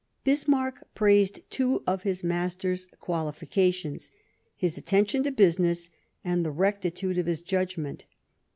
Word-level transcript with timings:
Bismarck 0.23 0.83
praised 0.95 1.41
two 1.51 1.83
of 1.85 2.01
his 2.01 2.23
master's 2.23 2.87
qualifications: 2.99 4.09
his 4.57 4.75
attention 4.75 5.21
to 5.25 5.31
business 5.31 5.91
and 6.23 6.43
the 6.43 6.49
rectitude 6.49 7.19
of 7.19 7.27
his 7.27 7.43
judgment. 7.43 8.07